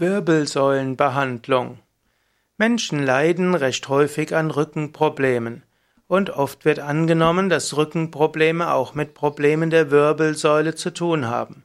Wirbelsäulenbehandlung. 0.00 1.78
Menschen 2.56 3.02
leiden 3.02 3.54
recht 3.54 3.88
häufig 3.88 4.34
an 4.34 4.50
Rückenproblemen. 4.50 5.62
Und 6.06 6.30
oft 6.30 6.64
wird 6.64 6.80
angenommen, 6.80 7.50
dass 7.50 7.76
Rückenprobleme 7.76 8.72
auch 8.72 8.94
mit 8.94 9.14
Problemen 9.14 9.70
der 9.70 9.90
Wirbelsäule 9.90 10.74
zu 10.74 10.90
tun 10.90 11.26
haben. 11.26 11.64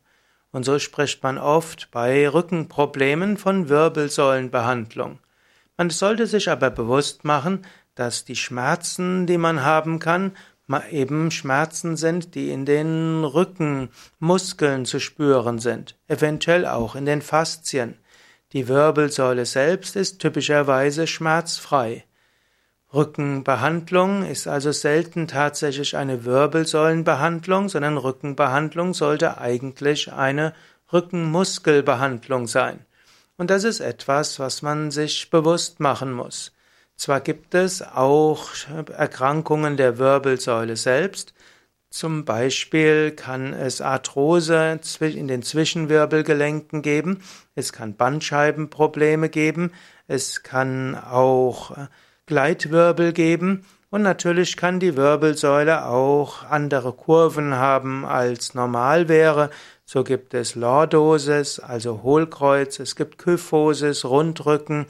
Und 0.52 0.63
so 0.66 0.79
spricht 0.79 1.24
man 1.24 1.38
oft 1.38 1.90
bei 1.92 2.29
Rückenproblemen 2.29 3.38
von 3.38 3.70
Wirbelsäulenbehandlung. 3.70 5.20
Man 5.77 5.89
sollte 5.89 6.27
sich 6.27 6.49
aber 6.49 6.70
bewusst 6.70 7.23
machen, 7.23 7.65
dass 7.95 8.25
die 8.25 8.36
Schmerzen, 8.36 9.27
die 9.27 9.38
man 9.38 9.63
haben 9.63 9.99
kann, 9.99 10.33
eben 10.91 11.31
Schmerzen 11.31 11.95
sind, 11.95 12.36
die 12.36 12.49
in 12.49 12.65
den 12.65 13.23
Rückenmuskeln 13.23 14.86
zu 14.86 14.99
spüren 14.99 15.59
sind, 15.59 15.95
eventuell 16.07 16.65
auch 16.65 16.95
in 16.95 17.05
den 17.05 17.21
Faszien. 17.21 17.97
Die 18.54 18.68
Wirbelsäule 18.68 19.45
selbst 19.45 19.95
ist 19.95 20.20
typischerweise 20.20 21.08
schmerzfrei. 21.08 22.05
Rückenbehandlung 22.94 24.26
ist 24.26 24.48
also 24.48 24.71
selten 24.71 25.27
tatsächlich 25.27 25.98
eine 25.98 26.23
Wirbelsäulenbehandlung, 26.23 27.68
sondern 27.68 27.98
Rückenbehandlung 27.98 28.94
sollte 28.94 29.38
eigentlich 29.38 30.13
eine 30.13 30.54
Rückenmuskelbehandlung 30.94 32.48
sein. 32.48 32.85
Und 33.38 33.49
das 33.49 33.63
ist 33.66 33.81
etwas, 33.81 34.40
was 34.40 34.62
man 34.62 34.91
sich 34.91 35.30
bewusst 35.30 35.80
machen 35.80 36.13
muss. 36.13 36.54
Zwar 36.96 37.20
gibt 37.20 37.54
es 37.54 37.82
auch 37.82 38.48
Erkrankungen 38.96 39.76
der 39.76 39.98
Wirbelsäule 39.98 40.77
selbst, 40.77 41.34
zum 41.95 42.26
Beispiel 42.26 43.12
kann 43.12 43.54
es 43.54 43.80
Arthrose 43.80 44.81
in 44.99 45.30
den 45.30 45.44
Zwischenwirbelgelenken 45.44 46.81
geben, 46.81 47.23
es 47.55 47.71
kann 47.71 47.95
Bandscheibenprobleme 47.95 49.30
geben, 49.30 49.71
es 50.05 50.44
kann 50.44 50.95
auch 50.95 51.71
äh, 51.71 51.88
Gleitwirbel 52.26 53.13
geben. 53.13 53.66
Und 53.91 54.01
natürlich 54.01 54.57
kann 54.57 54.82
die 54.82 54.98
Wirbelsäule 54.98 55.85
auch 55.85 56.43
andere 56.43 56.91
Kurven 56.91 57.55
haben 57.55 58.04
als 58.04 58.54
normal 58.54 59.07
wäre. 59.07 59.49
So 59.85 60.04
gibt 60.04 60.34
es 60.34 60.55
Lordosis, 60.55 61.60
also 61.62 62.04
Hohlkreuz, 62.04 62.79
es 62.79 62.98
gibt 62.98 63.20
Kyphosis, 63.20 64.03
Rundrücken, 64.03 64.88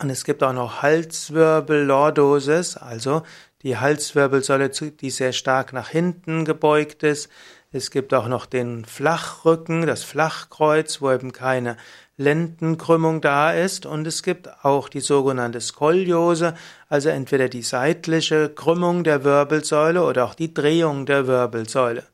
und 0.00 0.10
es 0.10 0.24
gibt 0.24 0.42
auch 0.42 0.52
noch 0.52 0.82
Halswirbel, 0.82 1.84
Lordosis, 1.84 2.76
also 2.76 3.22
die 3.62 3.76
Halswirbelsäule, 3.76 4.70
die 4.70 5.10
sehr 5.10 5.32
stark 5.32 5.72
nach 5.74 5.88
hinten 5.88 6.46
gebeugt 6.46 7.02
ist. 7.02 7.28
Es 7.70 7.90
gibt 7.90 8.14
auch 8.14 8.26
noch 8.26 8.46
den 8.46 8.84
Flachrücken, 8.86 9.86
das 9.86 10.02
Flachkreuz, 10.02 11.02
wo 11.02 11.12
eben 11.12 11.32
keine 11.32 11.76
Lendenkrümmung 12.16 13.20
da 13.20 13.52
ist. 13.52 13.84
Und 13.84 14.06
es 14.06 14.22
gibt 14.22 14.48
auch 14.64 14.88
die 14.88 15.00
sogenannte 15.00 15.60
Skoliose, 15.60 16.54
also 16.88 17.10
entweder 17.10 17.48
die 17.48 17.62
seitliche 17.62 18.48
Krümmung 18.48 19.04
der 19.04 19.22
Wirbelsäule 19.22 20.02
oder 20.02 20.24
auch 20.24 20.34
die 20.34 20.54
Drehung 20.54 21.04
der 21.04 21.26
Wirbelsäule. 21.26 22.04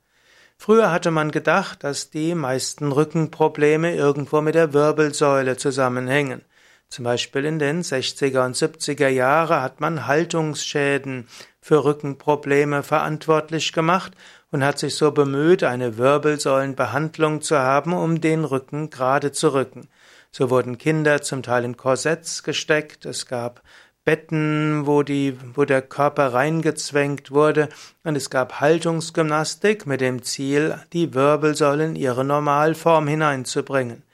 Früher 0.59 0.91
hatte 0.91 1.11
man 1.11 1.31
gedacht, 1.31 1.85
dass 1.85 2.11
die 2.11 2.35
meisten 2.35 2.91
Rückenprobleme 2.91 3.95
irgendwo 3.95 4.41
mit 4.41 4.57
der 4.57 4.73
Wirbelsäule 4.73 5.57
zusammenhängen. 5.57 6.43
Zum 6.89 7.05
Beispiel 7.05 7.45
in 7.45 7.59
den 7.59 7.83
60er 7.83 8.45
und 8.45 8.57
70er 8.57 9.09
Jahre 9.09 9.61
hat 9.61 9.81
man 9.81 10.07
Haltungsschäden 10.07 11.29
für 11.61 11.85
Rückenprobleme 11.85 12.83
verantwortlich 12.83 13.73
gemacht 13.73 14.13
und 14.53 14.65
hat 14.65 14.79
sich 14.79 14.95
so 14.95 15.11
bemüht, 15.11 15.65
eine 15.65 15.99
Wirbelsäulenbehandlung 15.99 17.43
zu 17.43 17.59
haben, 17.59 17.93
um 17.93 18.21
den 18.21 18.45
Rücken 18.45 18.91
gerade 18.91 19.33
zu 19.33 19.53
rücken. 19.53 19.89
So 20.31 20.51
wurden 20.51 20.79
Kinder 20.79 21.23
zum 21.23 21.43
Teil 21.43 21.65
in 21.65 21.77
Korsetts 21.77 22.43
gesteckt, 22.43 23.05
es 23.05 23.27
gab 23.27 23.63
Betten, 24.05 24.87
wo, 24.87 25.03
die, 25.03 25.37
wo 25.55 25.65
der 25.65 25.83
Körper 25.83 26.33
reingezwängt 26.33 27.33
wurde, 27.33 27.69
und 28.05 28.17
es 28.17 28.31
gab 28.31 28.61
Haltungsgymnastik 28.61 29.85
mit 29.85 30.01
dem 30.01 30.23
Ziel, 30.23 30.79
die 30.93 31.13
Wirbelsäule 31.13 31.87
in 31.87 31.97
ihre 31.97 32.25
Normalform 32.25 33.09
hineinzubringen. 33.09 34.05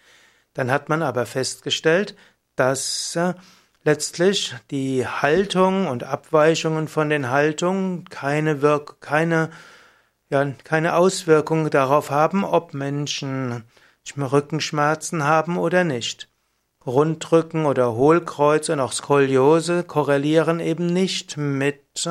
Dann 0.54 0.70
hat 0.70 0.88
man 0.88 1.02
aber 1.02 1.26
festgestellt, 1.26 2.14
dass 2.62 3.16
äh, 3.16 3.34
letztlich 3.82 4.54
die 4.70 5.04
Haltung 5.04 5.88
und 5.88 6.04
Abweichungen 6.04 6.86
von 6.86 7.10
den 7.10 7.28
Haltungen 7.28 8.08
keine 8.08 8.62
Wirk 8.62 9.00
keine 9.00 9.50
ja, 10.30 10.46
keine 10.62 10.94
Auswirkung 10.94 11.68
darauf 11.70 12.10
haben, 12.10 12.44
ob 12.44 12.72
Menschen 12.72 13.64
Rückenschmerzen 14.16 15.24
haben 15.24 15.58
oder 15.58 15.82
nicht. 15.82 16.28
Rundrücken 16.86 17.66
oder 17.66 17.94
Hohlkreuz 17.94 18.68
und 18.68 18.78
auch 18.80 18.92
Skoliose 18.92 19.82
korrelieren 19.82 20.60
eben 20.60 20.86
nicht 20.86 21.36
mit 21.36 22.08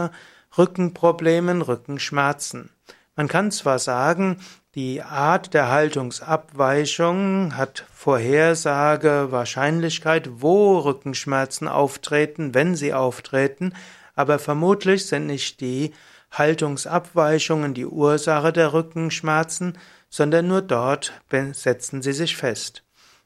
Rückenproblemen, 0.58 1.62
Rückenschmerzen. 1.62 2.70
Man 3.16 3.28
kann 3.28 3.52
zwar 3.52 3.80
sagen, 3.80 4.38
die 4.74 5.02
Art 5.02 5.54
der 5.54 5.70
Haltungsabweichung 5.70 7.58
hat 7.58 7.86
Vorhersage, 7.94 9.28
Wahrscheinlichkeit, 9.32 10.30
wo 10.42 10.78
Rückenschmerzen 10.78 11.68
auftreten, 11.68 12.54
wenn 12.56 12.76
sie 12.76 12.94
auftreten, 12.94 13.74
aber 14.16 14.40
vermutlich 14.40 15.08
sind 15.08 15.28
nicht 15.28 15.60
die 15.60 15.92
Haltungsabweichungen 16.32 17.74
die 17.74 17.86
Ursache 17.86 18.54
der 18.54 18.72
Rückenschmerzen, 18.72 19.78
sondern 20.10 20.48
nur 20.48 20.62
dort 20.62 21.14
setzen 21.52 22.02
sie 22.02 22.14
sich 22.14 22.38
fest. 22.38 22.84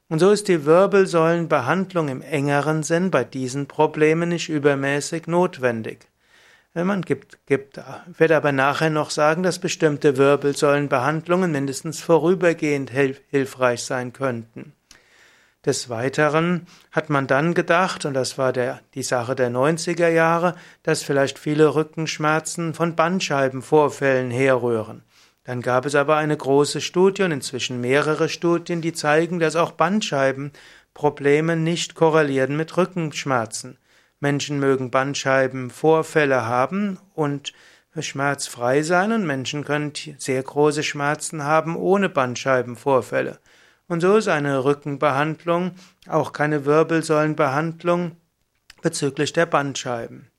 Und 0.07 0.19
so 0.19 0.31
ist 0.31 0.47
die 0.47 0.66
Wirbelsäulenbehandlung 0.66 2.09
im 2.09 2.22
engeren 2.22 2.84
Sinn 2.84 3.12
bei 3.12 3.23
diesen 3.23 3.67
Problemen 3.67 4.29
nicht 4.29 4.50
übermäßig 4.50 5.28
notwendig. 5.28 6.07
Man 6.83 7.03
gibt, 7.03 7.45
gibt, 7.45 7.79
wird 8.17 8.31
aber 8.33 8.51
nachher 8.51 8.89
noch 8.89 9.09
sagen, 9.09 9.43
dass 9.43 9.59
bestimmte 9.59 10.17
Wirbelsäulenbehandlungen 10.17 11.49
mindestens 11.49 12.01
vorübergehend 12.01 12.91
hilfreich 12.91 13.83
sein 13.83 14.11
könnten. 14.11 14.73
Des 15.65 15.89
Weiteren 15.89 16.67
hat 16.91 17.09
man 17.09 17.27
dann 17.27 17.53
gedacht, 17.53 18.03
und 18.03 18.13
das 18.13 18.37
war 18.37 18.51
der, 18.51 18.81
die 18.93 19.03
Sache 19.03 19.35
der 19.35 19.49
90er 19.49 20.09
Jahre, 20.09 20.55
dass 20.83 21.01
vielleicht 21.01 21.39
viele 21.39 21.73
Rückenschmerzen 21.73 22.73
von 22.73 22.95
Bandscheibenvorfällen 22.95 24.29
herrühren. 24.29 25.03
Dann 25.45 25.61
gab 25.61 25.85
es 25.85 25.95
aber 25.95 26.17
eine 26.17 26.35
große 26.35 26.81
Studie 26.81 27.23
und 27.23 27.31
inzwischen 27.31 27.79
mehrere 27.79 28.27
Studien, 28.27 28.81
die 28.81 28.93
zeigen, 28.93 29.39
dass 29.39 29.55
auch 29.55 29.71
Bandscheibenprobleme 29.71 31.55
nicht 31.55 31.95
korrelieren 31.95 32.57
mit 32.57 32.75
Rückenschmerzen. 32.75 33.77
Menschen 34.19 34.59
mögen 34.59 34.91
Bandscheibenvorfälle 34.91 36.45
haben 36.45 36.99
und 37.13 37.53
schmerzfrei 37.99 38.81
sein 38.81 39.11
und 39.11 39.25
Menschen 39.25 39.63
können 39.63 39.93
sehr 40.17 40.41
große 40.43 40.83
Schmerzen 40.83 41.43
haben 41.43 41.75
ohne 41.75 42.09
Bandscheibenvorfälle. 42.09 43.39
Und 43.87 44.01
so 44.01 44.17
ist 44.17 44.27
eine 44.27 44.63
Rückenbehandlung 44.63 45.71
auch 46.07 46.33
keine 46.33 46.65
Wirbelsäulenbehandlung 46.65 48.17
bezüglich 48.81 49.33
der 49.33 49.45
Bandscheiben. 49.45 50.29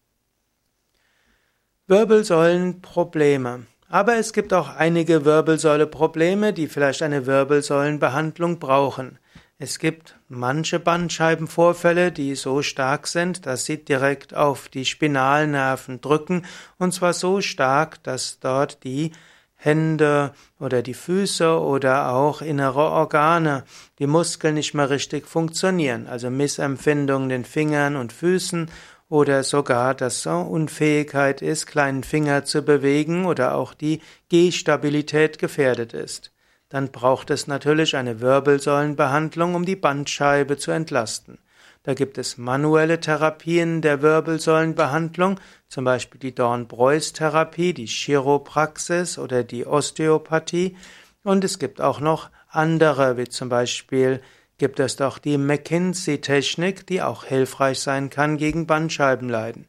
Wirbelsäulenprobleme. 1.87 3.67
Aber 3.89 4.17
es 4.17 4.33
gibt 4.33 4.53
auch 4.53 4.69
einige 4.69 5.25
Wirbelsäuleprobleme, 5.25 6.53
die 6.53 6.67
vielleicht 6.67 7.03
eine 7.03 7.27
Wirbelsäulenbehandlung 7.27 8.59
brauchen. 8.59 9.19
Es 9.59 9.79
gibt 9.79 10.19
manche 10.29 10.79
Bandscheibenvorfälle, 10.79 12.13
die 12.13 12.35
so 12.35 12.61
stark 12.61 13.07
sind, 13.07 13.47
dass 13.47 13.65
sie 13.65 13.83
direkt 13.83 14.35
auf 14.35 14.69
die 14.69 14.85
Spinalnerven 14.85 16.03
drücken, 16.03 16.45
und 16.77 16.93
zwar 16.93 17.15
so 17.15 17.41
stark, 17.41 18.03
dass 18.03 18.39
dort 18.39 18.85
die 18.85 19.13
Hände 19.55 20.35
oder 20.61 20.83
die 20.83 20.93
Füße 20.93 21.59
oder 21.59 22.13
auch 22.13 22.43
innere 22.43 22.91
Organe, 22.91 23.65
die 23.99 24.07
Muskeln 24.07 24.57
nicht 24.57 24.75
mehr 24.75 24.91
richtig 24.91 25.27
funktionieren, 25.27 26.07
also 26.07 26.29
Missempfindungen 26.29 27.31
den 27.31 27.47
Fingern 27.47 27.97
und 27.97 28.13
Füßen 28.13 28.71
oder 29.09 29.43
sogar, 29.43 29.95
dass 29.95 30.21
so 30.21 30.33
Unfähigkeit 30.33 31.41
ist, 31.41 31.65
kleinen 31.65 32.05
Finger 32.05 32.45
zu 32.45 32.61
bewegen 32.61 33.25
oder 33.25 33.55
auch 33.55 33.73
die 33.73 34.03
Gehstabilität 34.29 35.39
gefährdet 35.39 35.95
ist 35.95 36.31
dann 36.69 36.91
braucht 36.91 37.31
es 37.31 37.47
natürlich 37.47 37.97
eine 37.97 38.21
Wirbelsäulenbehandlung, 38.21 39.55
um 39.55 39.65
die 39.65 39.77
Bandscheibe 39.77 40.57
zu 40.57 40.71
entlasten. 40.71 41.39
Da 41.85 41.95
gibt 41.95 42.19
es 42.19 42.37
manuelle 42.37 42.99
Therapien 42.99 43.81
der 43.81 44.03
Wirbelsäulenbehandlung, 44.03 45.39
zum 45.69 45.85
Beispiel 45.85 46.19
die 46.19 46.35
Dorn-Preuß-Therapie, 46.35 47.75
die 47.75 47.87
Chiropraxis 47.87 49.19
oder 49.19 49.45
die 49.45 49.67
Osteopathie. 49.67 50.77
Und 51.23 51.45
es 51.45 51.61
gibt 51.61 51.81
auch 51.81 52.01
noch 52.01 52.31
andere, 52.49 53.17
wie 53.17 53.29
zum 53.29 53.49
Beispiel 53.49 54.21
gibt 54.59 54.81
es 54.81 54.97
doch 54.97 55.19
die 55.19 55.39
McKinsey-Technik, 55.39 56.89
die 56.89 57.03
auch 57.03 57.23
hilfreich 57.23 57.79
sein 57.79 58.11
kann 58.11 58.37
gegen 58.37 58.67
Bandscheibenleiden. 58.67 59.69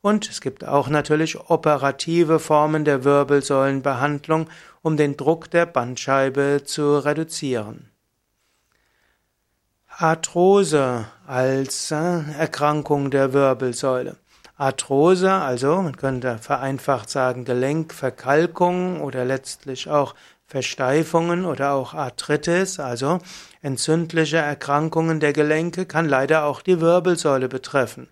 Und 0.00 0.28
es 0.28 0.40
gibt 0.40 0.64
auch 0.64 0.88
natürlich 0.88 1.38
operative 1.50 2.38
Formen 2.38 2.84
der 2.84 3.04
Wirbelsäulenbehandlung, 3.04 4.48
um 4.82 4.96
den 4.96 5.16
Druck 5.16 5.50
der 5.50 5.66
Bandscheibe 5.66 6.62
zu 6.64 6.98
reduzieren. 6.98 7.90
Arthrose 9.88 11.06
als 11.26 11.90
äh, 11.90 12.20
Erkrankung 12.38 13.10
der 13.10 13.32
Wirbelsäule. 13.32 14.16
Arthrose, 14.56 15.32
also 15.32 15.82
man 15.82 15.96
könnte 15.96 16.38
vereinfacht 16.38 17.10
sagen 17.10 17.44
Gelenkverkalkung 17.44 19.00
oder 19.00 19.24
letztlich 19.24 19.88
auch 19.90 20.14
Versteifungen 20.46 21.44
oder 21.44 21.72
auch 21.72 21.94
Arthritis, 21.94 22.80
also 22.80 23.18
entzündliche 23.60 24.38
Erkrankungen 24.38 25.20
der 25.20 25.32
Gelenke, 25.32 25.84
kann 25.84 26.08
leider 26.08 26.44
auch 26.44 26.62
die 26.62 26.80
Wirbelsäule 26.80 27.48
betreffen. 27.48 28.08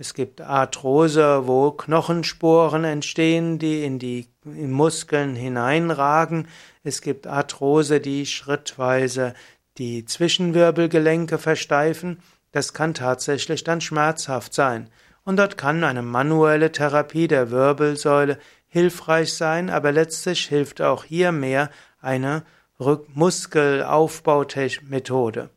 Es 0.00 0.14
gibt 0.14 0.40
Arthrose, 0.40 1.48
wo 1.48 1.72
Knochensporen 1.72 2.84
entstehen, 2.84 3.58
die 3.58 3.82
in 3.82 3.98
die 3.98 4.28
in 4.44 4.70
Muskeln 4.70 5.34
hineinragen. 5.34 6.46
Es 6.84 7.02
gibt 7.02 7.26
Arthrose, 7.26 7.98
die 7.98 8.24
schrittweise 8.24 9.34
die 9.76 10.04
Zwischenwirbelgelenke 10.04 11.38
versteifen. 11.38 12.22
Das 12.52 12.74
kann 12.74 12.94
tatsächlich 12.94 13.64
dann 13.64 13.80
schmerzhaft 13.80 14.54
sein. 14.54 14.88
Und 15.24 15.36
dort 15.36 15.58
kann 15.58 15.82
eine 15.82 16.02
manuelle 16.02 16.70
Therapie 16.70 17.26
der 17.26 17.50
Wirbelsäule 17.50 18.38
hilfreich 18.68 19.34
sein, 19.34 19.68
aber 19.68 19.90
letztlich 19.90 20.46
hilft 20.46 20.80
auch 20.80 21.02
hier 21.02 21.32
mehr 21.32 21.70
eine 22.00 22.44
Muskelaufbaumethode. 22.78 25.50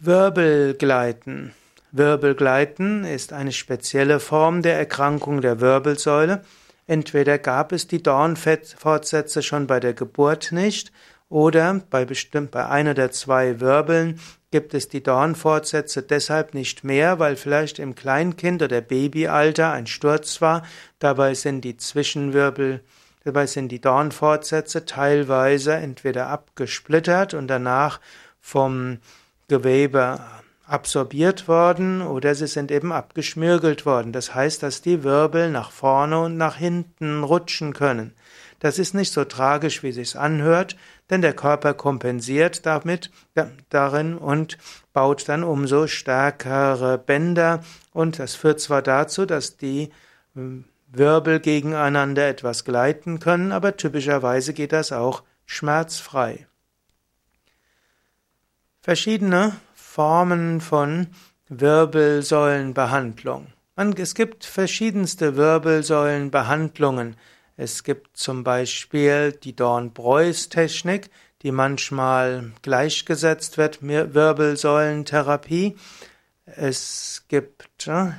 Wirbelgleiten. 0.00 1.54
Wirbelgleiten 1.90 3.02
ist 3.04 3.32
eine 3.32 3.50
spezielle 3.50 4.20
Form 4.20 4.62
der 4.62 4.78
Erkrankung 4.78 5.40
der 5.40 5.60
Wirbelsäule. 5.60 6.42
Entweder 6.86 7.36
gab 7.38 7.72
es 7.72 7.88
die 7.88 8.00
Dornfortsätze 8.00 9.42
schon 9.42 9.66
bei 9.66 9.80
der 9.80 9.94
Geburt 9.94 10.52
nicht, 10.52 10.92
oder 11.28 11.82
bei 11.90 12.04
bestimmt 12.04 12.52
bei 12.52 12.66
einer 12.68 12.94
der 12.94 13.10
zwei 13.10 13.58
Wirbeln 13.58 14.20
gibt 14.52 14.72
es 14.72 14.88
die 14.88 15.02
Dornfortsätze 15.02 16.02
deshalb 16.02 16.54
nicht 16.54 16.84
mehr, 16.84 17.18
weil 17.18 17.34
vielleicht 17.34 17.80
im 17.80 17.96
Kleinkind 17.96 18.62
oder 18.62 18.80
Babyalter 18.80 19.72
ein 19.72 19.88
Sturz 19.88 20.40
war. 20.40 20.62
Dabei 21.00 21.34
sind 21.34 21.62
die 21.62 21.76
Zwischenwirbel, 21.76 22.82
dabei 23.24 23.46
sind 23.46 23.70
die 23.70 23.80
Dornfortsätze 23.80 24.86
teilweise 24.86 25.74
entweder 25.74 26.28
abgesplittert 26.28 27.34
und 27.34 27.48
danach 27.48 28.00
vom 28.40 28.98
Gewebe 29.48 30.20
absorbiert 30.66 31.48
worden 31.48 32.02
oder 32.02 32.34
sie 32.34 32.46
sind 32.46 32.70
eben 32.70 32.92
abgeschmirgelt 32.92 33.86
worden. 33.86 34.12
Das 34.12 34.34
heißt, 34.34 34.62
dass 34.62 34.82
die 34.82 35.02
Wirbel 35.02 35.50
nach 35.50 35.70
vorne 35.70 36.20
und 36.20 36.36
nach 36.36 36.56
hinten 36.56 37.24
rutschen 37.24 37.72
können. 37.72 38.12
Das 38.60 38.78
ist 38.78 38.92
nicht 38.92 39.12
so 39.12 39.24
tragisch, 39.24 39.82
wie 39.82 39.92
sich's 39.92 40.16
anhört, 40.16 40.76
denn 41.10 41.22
der 41.22 41.32
Körper 41.32 41.74
kompensiert 41.74 42.66
damit 42.66 43.10
darin 43.70 44.18
und 44.18 44.58
baut 44.92 45.28
dann 45.28 45.44
umso 45.44 45.86
stärkere 45.86 46.98
Bänder 46.98 47.64
und 47.92 48.18
das 48.18 48.34
führt 48.34 48.60
zwar 48.60 48.82
dazu, 48.82 49.26
dass 49.26 49.56
die 49.56 49.90
hm, 50.34 50.64
Wirbel 50.88 51.40
gegeneinander 51.40 52.28
etwas 52.28 52.64
gleiten 52.64 53.20
können, 53.20 53.52
aber 53.52 53.76
typischerweise 53.76 54.52
geht 54.52 54.72
das 54.72 54.90
auch 54.90 55.22
schmerzfrei. 55.46 56.47
Verschiedene 58.88 59.52
Formen 59.74 60.62
von 60.62 61.08
Wirbelsäulenbehandlung. 61.50 63.48
Es 63.76 64.14
gibt 64.14 64.46
verschiedenste 64.46 65.36
Wirbelsäulenbehandlungen. 65.36 67.16
Es 67.58 67.84
gibt 67.84 68.16
zum 68.16 68.44
Beispiel 68.44 69.32
die 69.32 69.54
Dorn-Preuß-Technik, 69.54 71.10
die 71.42 71.52
manchmal 71.52 72.52
gleichgesetzt 72.62 73.58
wird 73.58 73.82
mit 73.82 74.14
Wirbelsäulentherapie. 74.14 75.76
Es 76.46 77.26
gibt 77.28 77.88
äh, 77.88 78.12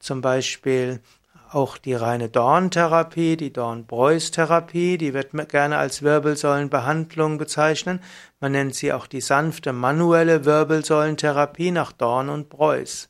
zum 0.00 0.22
Beispiel 0.22 0.98
auch 1.52 1.78
die 1.78 1.94
reine 1.94 2.28
Dorntherapie, 2.28 3.36
die 3.36 3.52
Dorn-Preuß-Therapie, 3.52 4.98
die 4.98 5.14
wird 5.14 5.32
gerne 5.48 5.78
als 5.78 6.02
Wirbelsäulenbehandlung 6.02 7.38
bezeichnet. 7.38 8.02
Man 8.40 8.52
nennt 8.52 8.74
sie 8.74 8.92
auch 8.92 9.06
die 9.06 9.20
sanfte 9.20 9.72
manuelle 9.72 10.44
Wirbelsäulentherapie 10.44 11.70
nach 11.70 11.92
Dorn 11.92 12.28
und 12.28 12.48
Preuß. 12.48 13.08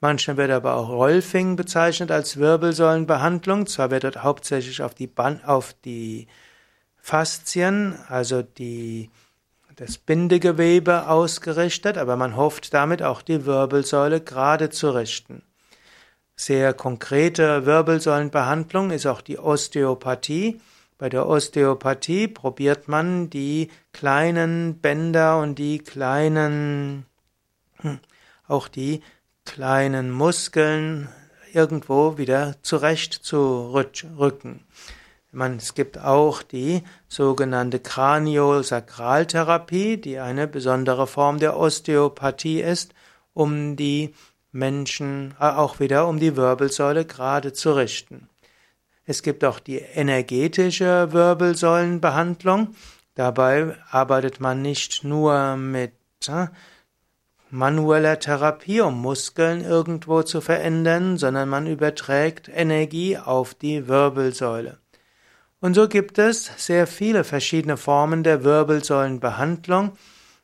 Manchmal 0.00 0.36
wird 0.38 0.50
aber 0.50 0.76
auch 0.76 0.88
Rolfing 0.88 1.56
bezeichnet 1.56 2.10
als 2.10 2.38
Wirbelsäulenbehandlung. 2.38 3.66
Zwar 3.66 3.90
wird 3.90 4.04
dort 4.04 4.22
hauptsächlich 4.22 4.82
auf 4.82 4.94
die, 4.94 5.06
Band, 5.06 5.46
auf 5.46 5.74
die 5.84 6.26
Faszien, 6.96 7.98
also 8.08 8.42
die, 8.42 9.10
das 9.76 9.98
Bindegewebe 9.98 11.08
ausgerichtet, 11.08 11.98
aber 11.98 12.16
man 12.16 12.36
hofft 12.36 12.72
damit 12.72 13.02
auch 13.02 13.20
die 13.22 13.44
Wirbelsäule 13.44 14.20
gerade 14.20 14.70
zu 14.70 14.90
richten. 14.90 15.42
Sehr 16.42 16.72
konkrete 16.72 17.66
Wirbelsäulenbehandlung 17.66 18.92
ist 18.92 19.04
auch 19.04 19.20
die 19.20 19.38
Osteopathie. 19.38 20.58
Bei 20.96 21.10
der 21.10 21.28
Osteopathie 21.28 22.28
probiert 22.28 22.88
man 22.88 23.28
die 23.28 23.68
kleinen 23.92 24.78
Bänder 24.78 25.38
und 25.38 25.58
die 25.58 25.80
kleinen, 25.80 27.04
hm, 27.82 27.98
auch 28.48 28.68
die 28.68 29.02
kleinen 29.44 30.10
Muskeln 30.10 31.10
irgendwo 31.52 32.16
wieder 32.16 32.54
zurecht 32.62 33.12
zu 33.12 33.74
rücken. 34.18 34.64
Man, 35.32 35.58
es 35.58 35.74
gibt 35.74 35.98
auch 35.98 36.42
die 36.42 36.84
sogenannte 37.06 37.80
Kraniosakraltherapie, 37.80 39.98
die 39.98 40.18
eine 40.18 40.46
besondere 40.46 41.06
Form 41.06 41.38
der 41.38 41.58
Osteopathie 41.58 42.62
ist, 42.62 42.94
um 43.34 43.76
die 43.76 44.14
Menschen 44.52 45.34
äh, 45.40 45.44
auch 45.44 45.80
wieder 45.80 46.08
um 46.08 46.18
die 46.18 46.36
Wirbelsäule 46.36 47.04
gerade 47.04 47.52
zu 47.52 47.72
richten. 47.72 48.28
Es 49.04 49.22
gibt 49.22 49.44
auch 49.44 49.58
die 49.58 49.78
energetische 49.78 51.12
Wirbelsäulenbehandlung. 51.12 52.74
Dabei 53.14 53.76
arbeitet 53.90 54.40
man 54.40 54.62
nicht 54.62 55.04
nur 55.04 55.56
mit 55.56 55.92
äh, 56.28 56.46
manueller 57.50 58.18
Therapie, 58.18 58.80
um 58.80 59.00
Muskeln 59.00 59.64
irgendwo 59.64 60.22
zu 60.22 60.40
verändern, 60.40 61.18
sondern 61.18 61.48
man 61.48 61.66
überträgt 61.66 62.48
Energie 62.48 63.18
auf 63.18 63.54
die 63.54 63.88
Wirbelsäule. 63.88 64.78
Und 65.60 65.74
so 65.74 65.88
gibt 65.88 66.18
es 66.18 66.50
sehr 66.56 66.86
viele 66.86 67.24
verschiedene 67.24 67.76
Formen 67.76 68.22
der 68.22 68.44
Wirbelsäulenbehandlung. 68.44 69.92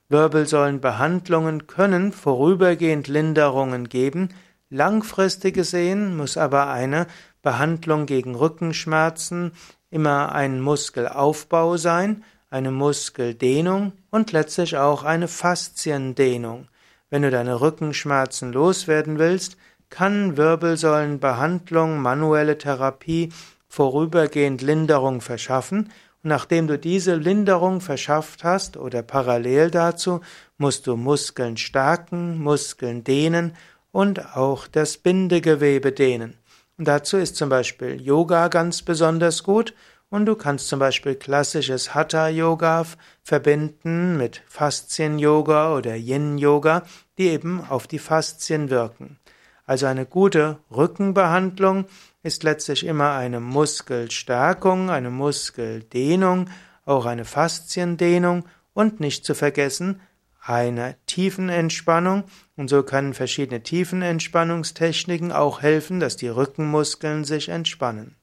Wirbelsäulenbehandlungen 0.08 1.66
können 1.66 2.12
vorübergehend 2.12 3.08
Linderungen 3.08 3.88
geben, 3.88 4.28
langfristig 4.70 5.54
gesehen 5.54 6.16
muss 6.16 6.36
aber 6.36 6.68
eine 6.68 7.06
Behandlung 7.42 8.06
gegen 8.06 8.34
Rückenschmerzen 8.34 9.52
immer 9.90 10.32
ein 10.32 10.60
Muskelaufbau 10.60 11.76
sein, 11.76 12.24
eine 12.50 12.70
Muskeldehnung 12.70 13.92
und 14.10 14.32
letztlich 14.32 14.76
auch 14.76 15.04
eine 15.04 15.28
Fasziendehnung. 15.28 16.68
Wenn 17.10 17.22
du 17.22 17.30
deine 17.30 17.60
Rückenschmerzen 17.60 18.52
loswerden 18.52 19.18
willst, 19.18 19.56
kann 19.90 20.36
Wirbelsäulenbehandlung, 20.36 21.98
manuelle 21.98 22.58
Therapie 22.58 23.32
vorübergehend 23.68 24.62
Linderung 24.62 25.20
verschaffen, 25.20 25.90
nachdem 26.26 26.66
du 26.66 26.78
diese 26.78 27.14
Linderung 27.14 27.80
verschafft 27.80 28.44
hast 28.44 28.76
oder 28.76 29.02
parallel 29.02 29.70
dazu, 29.70 30.20
musst 30.58 30.86
du 30.86 30.96
Muskeln 30.96 31.56
stärken, 31.56 32.38
Muskeln 32.42 33.04
dehnen 33.04 33.56
und 33.92 34.36
auch 34.36 34.66
das 34.66 34.98
Bindegewebe 34.98 35.92
dehnen. 35.92 36.36
Und 36.76 36.86
dazu 36.88 37.16
ist 37.16 37.36
zum 37.36 37.48
Beispiel 37.48 38.00
Yoga 38.00 38.48
ganz 38.48 38.82
besonders 38.82 39.42
gut 39.42 39.74
und 40.10 40.26
du 40.26 40.36
kannst 40.36 40.68
zum 40.68 40.78
Beispiel 40.78 41.14
klassisches 41.14 41.94
Hatha-Yoga 41.94 42.84
verbinden 43.22 44.16
mit 44.16 44.42
Faszien-Yoga 44.46 45.74
oder 45.76 45.96
Yin-Yoga, 45.96 46.82
die 47.18 47.28
eben 47.28 47.64
auf 47.66 47.86
die 47.86 47.98
Faszien 47.98 48.70
wirken. 48.70 49.18
Also 49.66 49.86
eine 49.86 50.06
gute 50.06 50.58
Rückenbehandlung 50.70 51.86
ist 52.22 52.44
letztlich 52.44 52.86
immer 52.86 53.12
eine 53.12 53.40
Muskelstärkung, 53.40 54.90
eine 54.90 55.10
Muskeldehnung, 55.10 56.48
auch 56.84 57.04
eine 57.04 57.24
Fasziendehnung 57.24 58.44
und 58.72 59.00
nicht 59.00 59.24
zu 59.24 59.34
vergessen 59.34 60.00
eine 60.46 60.96
Tiefenentspannung. 61.06 62.24
Und 62.56 62.68
so 62.68 62.82
können 62.82 63.14
verschiedene 63.14 63.62
Tiefenentspannungstechniken 63.62 65.32
auch 65.32 65.60
helfen, 65.62 66.00
dass 66.00 66.16
die 66.16 66.28
Rückenmuskeln 66.28 67.24
sich 67.24 67.48
entspannen. 67.48 68.16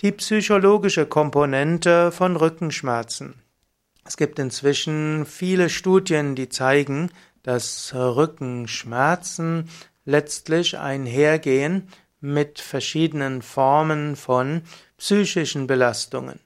Die 0.00 0.12
psychologische 0.12 1.04
Komponente 1.04 2.10
von 2.12 2.36
Rückenschmerzen. 2.36 3.34
Es 4.06 4.16
gibt 4.16 4.38
inzwischen 4.38 5.26
viele 5.26 5.68
Studien, 5.68 6.34
die 6.34 6.48
zeigen, 6.48 7.10
dass 7.42 7.94
Rückenschmerzen 7.94 9.68
letztlich 10.04 10.78
einhergehen 10.78 11.88
mit 12.20 12.60
verschiedenen 12.60 13.42
Formen 13.42 14.16
von 14.16 14.62
psychischen 14.98 15.66
Belastungen. 15.66 16.40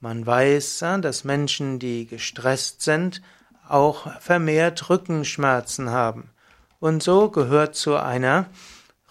Man 0.00 0.24
weiß, 0.24 0.84
dass 1.02 1.24
Menschen, 1.24 1.78
die 1.78 2.06
gestresst 2.06 2.82
sind, 2.82 3.20
auch 3.68 4.20
vermehrt 4.20 4.88
Rückenschmerzen 4.88 5.90
haben. 5.90 6.30
Und 6.80 7.02
so 7.02 7.30
gehört 7.30 7.74
zu 7.74 7.96
einer 7.96 8.46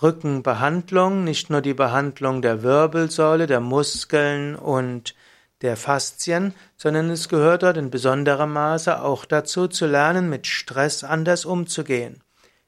Rückenbehandlung 0.01 1.23
nicht 1.23 1.49
nur 1.49 1.61
die 1.61 1.73
Behandlung 1.73 2.41
der 2.41 2.63
Wirbelsäule, 2.63 3.47
der 3.47 3.59
Muskeln 3.59 4.55
und 4.55 5.15
der 5.61 5.77
Faszien, 5.77 6.53
sondern 6.75 7.09
es 7.09 7.29
gehört 7.29 7.63
dort 7.63 7.77
in 7.77 7.89
besonderem 7.89 8.53
Maße 8.53 9.01
auch 9.01 9.25
dazu 9.25 9.67
zu 9.67 9.87
lernen, 9.87 10.29
mit 10.29 10.47
Stress 10.47 11.03
anders 11.03 11.45
umzugehen. 11.45 12.21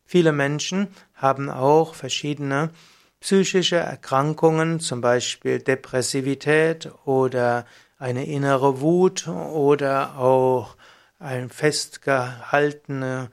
Viele 0.05 0.31
Menschen 0.31 0.87
haben 1.13 1.49
auch 1.49 1.93
verschiedene 1.93 2.71
psychische 3.19 3.75
Erkrankungen, 3.75 4.79
zum 4.79 5.01
Beispiel 5.01 5.59
Depressivität 5.59 6.89
oder 7.05 7.65
eine 7.99 8.25
innere 8.25 8.81
Wut 8.81 9.27
oder 9.27 10.17
auch 10.17 10.75
ein 11.19 11.49
festgehaltenes 11.49 13.29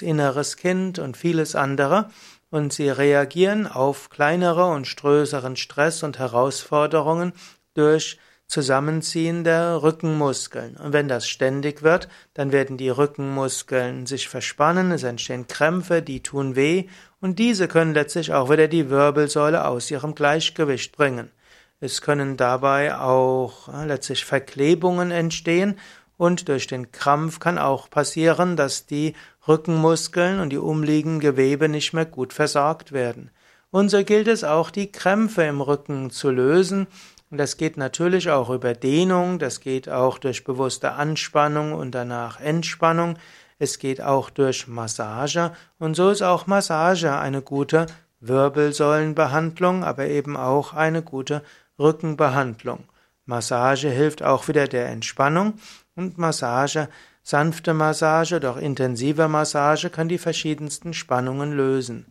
inneres 0.00 0.56
Kind 0.56 0.98
und 0.98 1.16
vieles 1.16 1.56
andere, 1.56 2.10
und 2.50 2.72
sie 2.72 2.90
reagieren 2.90 3.66
auf 3.66 4.10
kleinere 4.10 4.66
und 4.66 4.96
größeren 4.96 5.56
Stress 5.56 6.02
und 6.02 6.18
Herausforderungen 6.18 7.32
durch 7.74 8.18
Zusammenziehen 8.50 9.44
der 9.44 9.80
Rückenmuskeln. 9.80 10.76
Und 10.76 10.92
wenn 10.92 11.06
das 11.06 11.28
ständig 11.28 11.82
wird, 11.82 12.08
dann 12.34 12.50
werden 12.50 12.76
die 12.76 12.88
Rückenmuskeln 12.88 14.06
sich 14.06 14.28
verspannen, 14.28 14.90
es 14.90 15.04
entstehen 15.04 15.46
Krämpfe, 15.46 16.02
die 16.02 16.20
tun 16.20 16.56
weh, 16.56 16.88
und 17.20 17.38
diese 17.38 17.68
können 17.68 17.94
letztlich 17.94 18.32
auch 18.32 18.50
wieder 18.50 18.66
die 18.66 18.90
Wirbelsäule 18.90 19.66
aus 19.66 19.88
ihrem 19.90 20.16
Gleichgewicht 20.16 20.96
bringen. 20.96 21.30
Es 21.78 22.02
können 22.02 22.36
dabei 22.36 22.96
auch 22.96 23.68
äh, 23.72 23.86
letztlich 23.86 24.24
Verklebungen 24.24 25.12
entstehen, 25.12 25.78
und 26.16 26.48
durch 26.48 26.66
den 26.66 26.90
Krampf 26.90 27.38
kann 27.38 27.56
auch 27.56 27.88
passieren, 27.88 28.56
dass 28.56 28.84
die 28.84 29.14
Rückenmuskeln 29.46 30.40
und 30.40 30.50
die 30.50 30.58
umliegenden 30.58 31.20
Gewebe 31.20 31.68
nicht 31.68 31.92
mehr 31.92 32.04
gut 32.04 32.32
versorgt 32.32 32.90
werden. 32.90 33.30
Und 33.70 33.90
so 33.90 34.04
gilt 34.04 34.26
es 34.26 34.42
auch, 34.42 34.70
die 34.70 34.90
Krämpfe 34.90 35.44
im 35.44 35.60
Rücken 35.60 36.10
zu 36.10 36.30
lösen 36.30 36.88
und 37.30 37.38
das 37.38 37.56
geht 37.56 37.76
natürlich 37.76 38.30
auch 38.30 38.50
über 38.50 38.74
Dehnung, 38.74 39.38
das 39.38 39.60
geht 39.60 39.88
auch 39.88 40.18
durch 40.18 40.44
bewusste 40.44 40.92
Anspannung 40.92 41.72
und 41.72 41.94
danach 41.94 42.40
Entspannung, 42.40 43.16
es 43.58 43.78
geht 43.78 44.02
auch 44.02 44.30
durch 44.30 44.66
Massage 44.66 45.52
und 45.78 45.94
so 45.94 46.10
ist 46.10 46.22
auch 46.22 46.46
Massage 46.46 47.16
eine 47.18 47.42
gute 47.42 47.86
Wirbelsäulenbehandlung, 48.20 49.84
aber 49.84 50.06
eben 50.06 50.36
auch 50.36 50.74
eine 50.74 51.02
gute 51.02 51.42
Rückenbehandlung. 51.78 52.84
Massage 53.24 53.88
hilft 53.88 54.22
auch 54.22 54.48
wieder 54.48 54.66
der 54.66 54.88
Entspannung 54.88 55.54
und 55.94 56.18
Massage, 56.18 56.88
sanfte 57.22 57.74
Massage, 57.74 58.40
doch 58.40 58.56
intensive 58.56 59.28
Massage 59.28 59.88
kann 59.90 60.08
die 60.08 60.18
verschiedensten 60.18 60.92
Spannungen 60.94 61.52
lösen. 61.52 62.06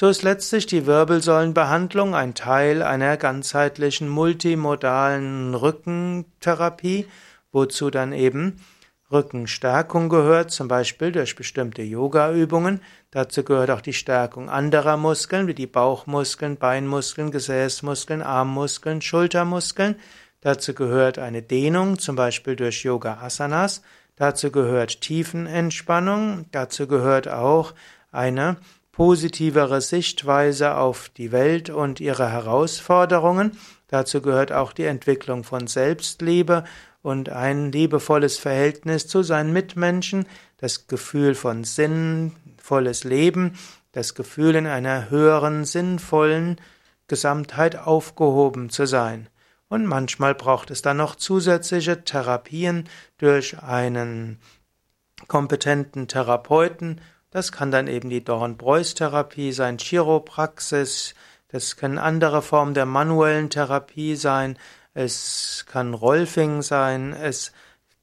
So 0.00 0.08
ist 0.08 0.22
letztlich 0.22 0.66
die 0.66 0.86
Wirbelsäulenbehandlung 0.86 2.14
ein 2.14 2.36
Teil 2.36 2.84
einer 2.84 3.16
ganzheitlichen 3.16 4.08
multimodalen 4.08 5.56
Rückentherapie, 5.56 7.08
wozu 7.50 7.90
dann 7.90 8.12
eben 8.12 8.60
Rückenstärkung 9.10 10.08
gehört, 10.08 10.52
zum 10.52 10.68
Beispiel 10.68 11.10
durch 11.10 11.34
bestimmte 11.34 11.82
Yoga-Übungen. 11.82 12.80
Dazu 13.10 13.42
gehört 13.42 13.72
auch 13.72 13.80
die 13.80 13.92
Stärkung 13.92 14.48
anderer 14.48 14.96
Muskeln, 14.96 15.48
wie 15.48 15.54
die 15.54 15.66
Bauchmuskeln, 15.66 16.58
Beinmuskeln, 16.58 17.32
Gesäßmuskeln, 17.32 18.22
Armmuskeln, 18.22 19.02
Schultermuskeln. 19.02 19.96
Dazu 20.42 20.74
gehört 20.74 21.18
eine 21.18 21.42
Dehnung, 21.42 21.98
zum 21.98 22.14
Beispiel 22.14 22.54
durch 22.54 22.84
Yoga-Asanas. 22.84 23.82
Dazu 24.14 24.52
gehört 24.52 25.00
Tiefenentspannung. 25.00 26.46
Dazu 26.52 26.86
gehört 26.86 27.26
auch 27.26 27.74
eine 28.12 28.58
positivere 28.98 29.80
Sichtweise 29.80 30.76
auf 30.76 31.08
die 31.08 31.30
Welt 31.30 31.70
und 31.70 32.00
ihre 32.00 32.32
Herausforderungen. 32.32 33.56
Dazu 33.86 34.20
gehört 34.20 34.50
auch 34.50 34.72
die 34.72 34.86
Entwicklung 34.86 35.44
von 35.44 35.68
Selbstliebe 35.68 36.64
und 37.00 37.28
ein 37.28 37.70
liebevolles 37.70 38.38
Verhältnis 38.38 39.06
zu 39.06 39.22
seinen 39.22 39.52
Mitmenschen, 39.52 40.26
das 40.56 40.88
Gefühl 40.88 41.36
von 41.36 41.62
sinnvolles 41.62 43.04
Leben, 43.04 43.52
das 43.92 44.16
Gefühl 44.16 44.56
in 44.56 44.66
einer 44.66 45.10
höheren, 45.10 45.64
sinnvollen 45.64 46.60
Gesamtheit 47.06 47.76
aufgehoben 47.76 48.68
zu 48.68 48.84
sein. 48.84 49.28
Und 49.68 49.86
manchmal 49.86 50.34
braucht 50.34 50.72
es 50.72 50.82
dann 50.82 50.96
noch 50.96 51.14
zusätzliche 51.14 52.02
Therapien 52.02 52.88
durch 53.18 53.62
einen 53.62 54.40
kompetenten 55.28 56.08
Therapeuten 56.08 57.00
das 57.30 57.52
kann 57.52 57.70
dann 57.70 57.86
eben 57.88 58.08
die 58.10 58.24
Dorn-Preuß-Therapie 58.24 59.52
sein, 59.52 59.76
Chiropraxis, 59.76 61.14
das 61.48 61.76
können 61.76 61.98
andere 61.98 62.42
Formen 62.42 62.74
der 62.74 62.86
manuellen 62.86 63.50
Therapie 63.50 64.16
sein, 64.16 64.58
es 64.94 65.64
kann 65.66 65.94
Rolfing 65.94 66.62
sein, 66.62 67.12
es 67.12 67.52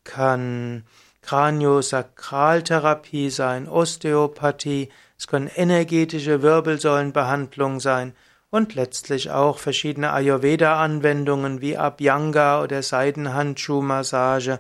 kann 0.04 0.84
Kraniosakraltherapie 1.22 3.30
sein, 3.30 3.68
Osteopathie, 3.68 4.90
es 5.18 5.28
können 5.28 5.48
energetische 5.48 6.42
Wirbelsäulenbehandlungen 6.42 7.80
sein 7.80 8.14
und 8.52 8.76
letztlich 8.76 9.32
auch 9.32 9.58
verschiedene 9.58 10.14
Ayurveda-Anwendungen 10.14 11.62
wie 11.62 11.78
Abhyanga 11.78 12.62
oder 12.64 12.84
Seidenhandschuhmassage 12.84 14.60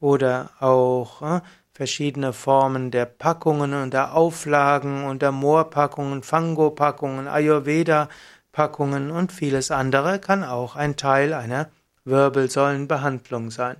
oder 0.00 0.50
auch 0.58 1.22
äh, 1.22 1.40
verschiedene 1.76 2.32
Formen 2.32 2.90
der 2.90 3.04
Packungen 3.04 3.74
und 3.74 3.92
der 3.92 4.14
Auflagen 4.14 5.04
und 5.04 5.20
der 5.20 5.30
Moorpackungen, 5.30 6.22
Fango-Packungen, 6.22 7.28
Ayurveda-Packungen 7.28 9.10
und 9.10 9.30
vieles 9.30 9.70
andere 9.70 10.18
kann 10.18 10.42
auch 10.42 10.74
ein 10.74 10.96
Teil 10.96 11.34
einer 11.34 11.68
Wirbelsäulenbehandlung 12.06 13.50
sein. 13.50 13.76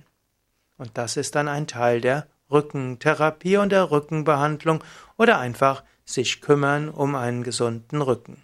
Und 0.77 0.91
das 0.93 1.17
ist 1.17 1.33
dann 1.33 1.47
ein 1.47 1.65
Teil 1.65 1.99
der 1.99 2.27
Rückentherapie 2.51 3.57
und 3.57 3.71
der 3.71 3.89
Rückenbehandlung 3.89 4.83
oder 5.17 5.39
einfach 5.39 5.83
sich 6.05 6.39
kümmern 6.39 6.89
um 6.89 7.15
einen 7.15 7.41
gesunden 7.41 8.03
Rücken. 8.03 8.43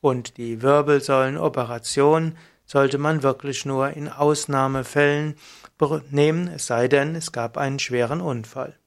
Und 0.00 0.38
die 0.38 0.62
Wirbelsäulenoperation 0.62 2.38
sollte 2.66 2.98
man 2.98 3.22
wirklich 3.22 3.64
nur 3.64 3.90
in 3.90 4.08
Ausnahmefällen 4.08 5.36
nehmen, 6.10 6.48
es 6.48 6.66
sei 6.66 6.88
denn, 6.88 7.14
es 7.14 7.32
gab 7.32 7.58
einen 7.58 7.78
schweren 7.78 8.20
Unfall. 8.20 8.78